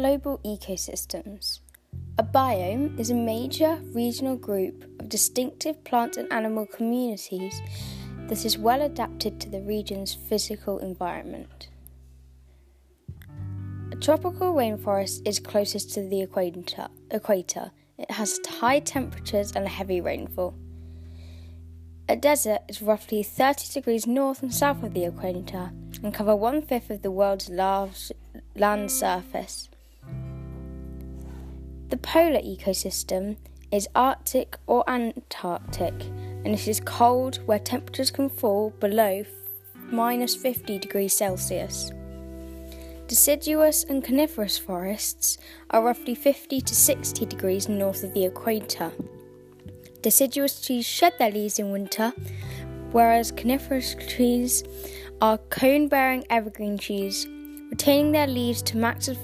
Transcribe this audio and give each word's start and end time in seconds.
global 0.00 0.38
ecosystems. 0.46 1.60
A 2.16 2.24
biome 2.24 2.98
is 2.98 3.10
a 3.10 3.14
major 3.14 3.78
regional 3.92 4.34
group 4.34 4.82
of 4.98 5.10
distinctive 5.10 5.84
plant 5.84 6.16
and 6.16 6.32
animal 6.32 6.64
communities 6.64 7.60
that 8.28 8.46
is 8.46 8.56
well 8.56 8.80
adapted 8.80 9.38
to 9.38 9.50
the 9.50 9.60
region's 9.60 10.14
physical 10.14 10.78
environment. 10.78 11.68
A 13.92 13.96
tropical 13.96 14.54
rainforest 14.54 15.20
is 15.28 15.38
closest 15.38 15.92
to 15.92 16.08
the 16.08 16.22
equator. 16.22 16.88
equator. 17.10 17.70
It 17.98 18.10
has 18.12 18.40
high 18.48 18.78
temperatures 18.80 19.52
and 19.54 19.68
heavy 19.68 20.00
rainfall. 20.00 20.54
A 22.08 22.16
desert 22.16 22.62
is 22.70 22.80
roughly 22.80 23.22
30 23.22 23.70
degrees 23.74 24.06
north 24.06 24.42
and 24.42 24.54
south 24.54 24.82
of 24.82 24.94
the 24.94 25.04
equator 25.04 25.72
and 26.02 26.14
cover 26.14 26.34
one 26.34 26.62
fifth 26.62 26.88
of 26.88 27.02
the 27.02 27.10
world's 27.10 27.50
large 27.50 28.10
land 28.56 28.90
surface. 28.90 29.68
The 31.90 31.96
polar 31.96 32.40
ecosystem 32.40 33.36
is 33.72 33.88
Arctic 33.96 34.56
or 34.68 34.88
Antarctic, 34.88 35.92
and 36.44 36.54
it 36.54 36.68
is 36.68 36.80
cold 36.84 37.40
where 37.46 37.58
temperatures 37.58 38.12
can 38.12 38.28
fall 38.28 38.70
below 38.78 39.24
minus 39.90 40.36
50 40.36 40.78
degrees 40.78 41.12
Celsius. 41.12 41.90
Deciduous 43.08 43.82
and 43.82 44.04
coniferous 44.04 44.56
forests 44.56 45.38
are 45.70 45.82
roughly 45.82 46.14
50 46.14 46.60
to 46.60 46.74
60 46.76 47.26
degrees 47.26 47.68
north 47.68 48.04
of 48.04 48.14
the 48.14 48.24
equator. 48.24 48.92
Deciduous 50.00 50.64
trees 50.64 50.86
shed 50.86 51.14
their 51.18 51.32
leaves 51.32 51.58
in 51.58 51.72
winter, 51.72 52.12
whereas 52.92 53.32
coniferous 53.32 53.96
trees 53.96 54.62
are 55.20 55.38
cone 55.38 55.88
bearing 55.88 56.24
evergreen 56.30 56.78
trees, 56.78 57.26
retaining 57.68 58.12
their 58.12 58.28
leaves 58.28 58.62
to 58.62 58.76
maxi- 58.76 59.18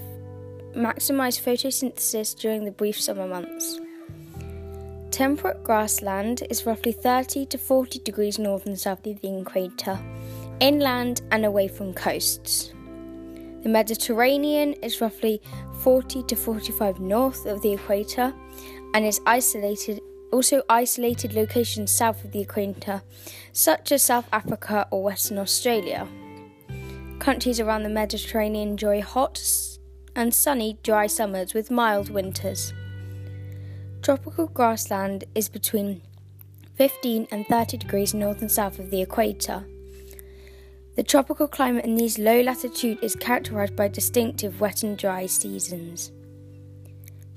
maximize 0.77 1.41
photosynthesis 1.41 2.39
during 2.39 2.65
the 2.65 2.71
brief 2.71 3.01
summer 3.01 3.27
months. 3.27 3.81
Temperate 5.11 5.65
grassland 5.65 6.43
is 6.51 6.67
roughly 6.67 6.93
30 6.93 7.47
to 7.47 7.59
40 7.59 8.01
degrees 8.01 8.39
north 8.39 8.67
and 8.67 8.79
south 8.79 9.07
of 9.07 9.21
the 9.23 9.39
equator, 9.41 9.99
inland 10.61 11.23
and 11.31 11.47
away 11.47 11.69
from 11.69 11.95
coasts. 11.95 12.75
The 13.63 13.71
Mediterranean 13.71 14.75
is 14.75 15.01
roughly 15.01 15.41
40 15.81 16.23
to 16.25 16.37
45 16.37 17.01
north 17.01 17.47
of 17.47 17.63
the 17.63 17.73
equator 17.73 18.35
and 18.95 19.05
is 19.05 19.21
isolated 19.27 20.01
also 20.33 20.63
isolated 20.69 21.33
locations 21.35 21.91
south 21.91 22.25
of 22.25 22.33
the 22.33 22.41
equator, 22.41 23.03
such 23.53 23.93
as 23.93 24.03
South 24.03 24.29
Africa 24.33 24.87
or 24.91 25.03
Western 25.03 25.39
Australia. 25.39 26.07
Countries 27.19 27.61
around 27.61 27.85
the 27.85 27.89
Mediterranean 27.89 28.71
enjoy 28.71 29.01
hot 29.01 29.39
and 30.17 30.35
sunny 30.35 30.79
dry 30.83 31.07
summers 31.07 31.55
with 31.55 31.71
mild 31.71 32.11
winters. 32.11 32.73
Tropical 34.03 34.47
grassland 34.49 35.25
is 35.35 35.49
between 35.49 36.01
15 36.77 37.29
and 37.31 37.47
30 37.47 37.77
degrees 37.77 38.15
north 38.15 38.41
and 38.41 38.51
south 38.51 38.79
of 38.79 38.91
the 38.91 39.03
equator. 39.03 39.67
The 40.97 41.03
tropical 41.03 41.47
climate 41.47 41.85
in 41.85 41.97
these 41.97 42.19
low 42.19 42.41
latitudes 42.41 43.03
is 43.03 43.15
characterized 43.15 43.77
by 43.77 43.89
distinctive 43.89 44.61
wet 44.61 44.83
and 44.83 44.97
dry 44.97 45.27
seasons. 45.27 46.11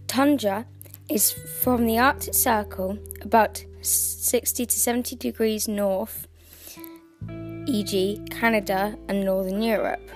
Tundra 0.08 0.66
is 1.10 1.32
from 1.32 1.86
the 1.86 2.00
Arctic 2.00 2.34
Circle, 2.34 2.98
about 3.22 3.64
60 3.82 4.66
to 4.66 4.80
70 4.80 5.16
degrees 5.18 5.68
north, 5.68 6.28
e.g., 7.68 8.26
Canada 8.30 8.98
and 9.10 9.26
Northern 9.26 9.62
Europe. 9.62 10.10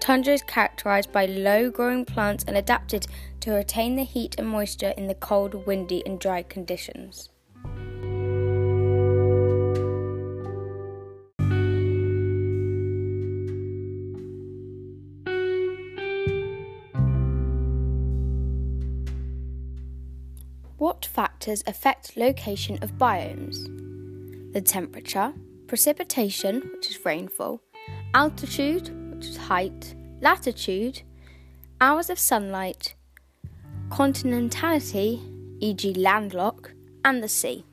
Tundra 0.00 0.34
is 0.34 0.42
characterized 0.42 1.12
by 1.12 1.26
low 1.26 1.70
growing 1.70 2.04
plants 2.04 2.44
and 2.46 2.56
adapted 2.56 3.06
to 3.40 3.52
retain 3.52 3.96
the 3.96 4.04
heat 4.04 4.36
and 4.38 4.48
moisture 4.48 4.94
in 4.96 5.06
the 5.08 5.14
cold, 5.14 5.66
windy, 5.66 6.04
and 6.06 6.18
dry 6.20 6.42
conditions. 6.42 7.30
What 20.78 21.06
factors 21.06 21.64
affect 21.66 22.16
location 22.16 22.78
of 22.82 22.92
biomes? 22.92 23.64
The 24.52 24.60
temperature, 24.60 25.32
precipitation, 25.66 26.70
which 26.74 26.90
is 26.90 27.04
rainfall, 27.04 27.60
altitude, 28.14 28.90
height, 29.34 29.94
latitude, 30.20 31.02
hours 31.80 32.08
of 32.10 32.18
sunlight, 32.18 32.94
continentality, 33.90 35.20
e.g., 35.60 35.94
landlocked, 35.94 36.72
and 37.04 37.22
the 37.22 37.28
sea. 37.28 37.64